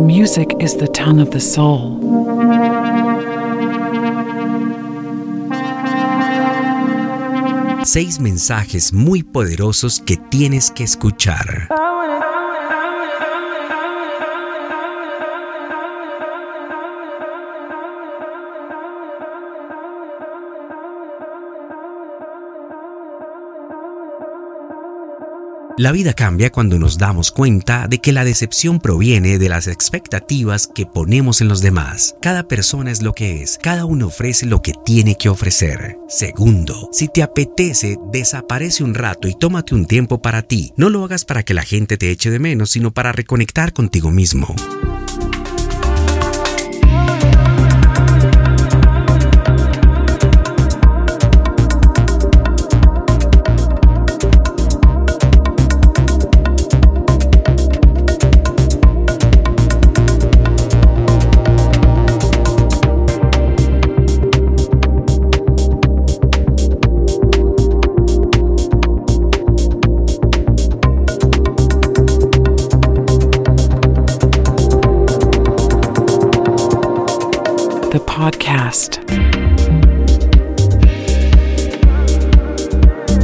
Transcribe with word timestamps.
Music 0.00 0.56
is 0.60 0.76
the 0.76 0.88
tongue 0.88 1.20
of 1.20 1.30
the 1.30 1.40
soul. 1.40 2.00
Seis 7.84 8.18
mensajes 8.18 8.92
muy 8.92 9.22
poderosos 9.22 10.00
que 10.00 10.16
tienes 10.16 10.70
que 10.70 10.84
escuchar. 10.84 11.68
Ah. 11.70 11.89
La 25.80 25.92
vida 25.92 26.12
cambia 26.12 26.52
cuando 26.52 26.78
nos 26.78 26.98
damos 26.98 27.30
cuenta 27.30 27.88
de 27.88 28.00
que 28.00 28.12
la 28.12 28.22
decepción 28.22 28.80
proviene 28.80 29.38
de 29.38 29.48
las 29.48 29.66
expectativas 29.66 30.66
que 30.66 30.84
ponemos 30.84 31.40
en 31.40 31.48
los 31.48 31.62
demás. 31.62 32.16
Cada 32.20 32.46
persona 32.46 32.90
es 32.90 33.00
lo 33.00 33.14
que 33.14 33.40
es, 33.40 33.58
cada 33.62 33.86
uno 33.86 34.08
ofrece 34.08 34.44
lo 34.44 34.60
que 34.60 34.74
tiene 34.84 35.16
que 35.16 35.30
ofrecer. 35.30 35.96
Segundo, 36.06 36.90
si 36.92 37.08
te 37.08 37.22
apetece, 37.22 37.96
desaparece 38.12 38.84
un 38.84 38.92
rato 38.92 39.26
y 39.26 39.34
tómate 39.34 39.74
un 39.74 39.86
tiempo 39.86 40.20
para 40.20 40.42
ti. 40.42 40.74
No 40.76 40.90
lo 40.90 41.02
hagas 41.02 41.24
para 41.24 41.44
que 41.44 41.54
la 41.54 41.62
gente 41.62 41.96
te 41.96 42.10
eche 42.10 42.28
de 42.30 42.40
menos, 42.40 42.72
sino 42.72 42.90
para 42.90 43.12
reconectar 43.12 43.72
contigo 43.72 44.10
mismo. 44.10 44.54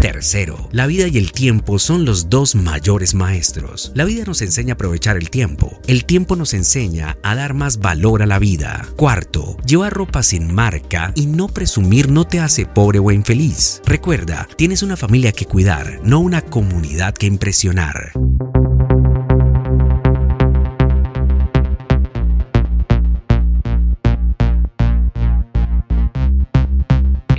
Tercero, 0.00 0.68
la 0.72 0.88
vida 0.88 1.06
y 1.06 1.18
el 1.18 1.30
tiempo 1.30 1.78
son 1.78 2.04
los 2.04 2.28
dos 2.28 2.56
mayores 2.56 3.14
maestros. 3.14 3.92
La 3.94 4.04
vida 4.04 4.24
nos 4.26 4.42
enseña 4.42 4.72
a 4.72 4.74
aprovechar 4.74 5.16
el 5.16 5.30
tiempo. 5.30 5.78
El 5.86 6.04
tiempo 6.04 6.34
nos 6.34 6.52
enseña 6.52 7.16
a 7.22 7.36
dar 7.36 7.54
más 7.54 7.78
valor 7.78 8.22
a 8.22 8.26
la 8.26 8.40
vida. 8.40 8.88
Cuarto, 8.96 9.56
llevar 9.64 9.92
ropa 9.92 10.24
sin 10.24 10.52
marca 10.52 11.12
y 11.14 11.26
no 11.26 11.46
presumir 11.46 12.10
no 12.10 12.26
te 12.26 12.40
hace 12.40 12.66
pobre 12.66 12.98
o 12.98 13.12
infeliz. 13.12 13.82
Recuerda, 13.84 14.48
tienes 14.56 14.82
una 14.82 14.96
familia 14.96 15.30
que 15.30 15.44
cuidar, 15.44 16.00
no 16.02 16.18
una 16.18 16.42
comunidad 16.42 17.14
que 17.14 17.26
impresionar. 17.26 18.12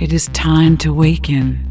It 0.08 0.14
is 0.14 0.28
time 0.28 0.78
to 0.78 0.94
waken. 0.94 1.70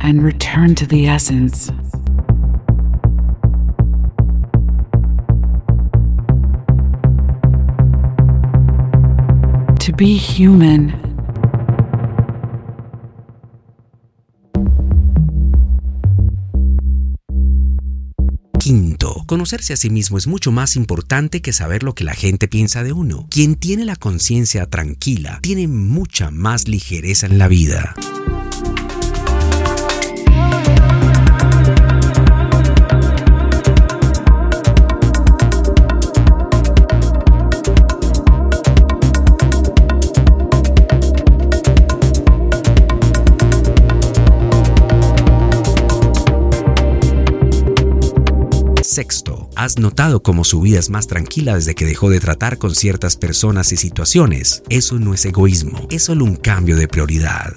And 0.00 0.22
return 0.22 0.74
to 0.76 0.86
the 0.86 1.06
essence. 1.06 1.66
To 9.84 9.92
be 9.92 10.16
human. 10.16 10.99
Conocerse 19.30 19.72
a 19.72 19.76
sí 19.76 19.90
mismo 19.90 20.18
es 20.18 20.26
mucho 20.26 20.50
más 20.50 20.74
importante 20.74 21.40
que 21.40 21.52
saber 21.52 21.84
lo 21.84 21.94
que 21.94 22.02
la 22.02 22.14
gente 22.14 22.48
piensa 22.48 22.82
de 22.82 22.92
uno. 22.92 23.28
Quien 23.30 23.54
tiene 23.54 23.84
la 23.84 23.94
conciencia 23.94 24.66
tranquila 24.66 25.38
tiene 25.40 25.68
mucha 25.68 26.32
más 26.32 26.66
ligereza 26.66 27.28
en 27.28 27.38
la 27.38 27.46
vida. 27.46 27.94
¿Has 49.56 49.78
notado 49.78 50.22
cómo 50.22 50.44
su 50.44 50.60
vida 50.60 50.78
es 50.78 50.90
más 50.90 51.06
tranquila 51.06 51.54
desde 51.54 51.74
que 51.74 51.86
dejó 51.86 52.10
de 52.10 52.20
tratar 52.20 52.58
con 52.58 52.74
ciertas 52.74 53.16
personas 53.16 53.72
y 53.72 53.78
situaciones? 53.78 54.62
Eso 54.68 54.98
no 54.98 55.14
es 55.14 55.24
egoísmo, 55.24 55.86
es 55.90 56.04
solo 56.04 56.24
un 56.24 56.36
cambio 56.36 56.76
de 56.76 56.86
prioridad. 56.86 57.54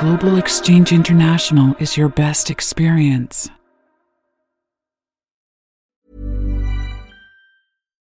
Global 0.00 0.38
Exchange 0.38 0.92
International 0.92 1.74
is 1.78 1.96
your 1.96 2.08
best 2.08 2.50
experience. 2.50 3.50